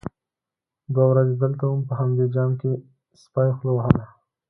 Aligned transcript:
_دوې 0.93 1.05
ورځې 1.09 1.35
دلته 1.43 1.63
وم، 1.65 1.81
په 1.89 1.93
همدې 1.99 2.25
جام 2.35 2.51
کې 2.59 2.71
سپي 3.21 3.49
خوله 3.55 3.71
وهله. 3.75 4.05